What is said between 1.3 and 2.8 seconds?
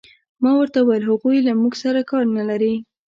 له موږ سره کار نه لري.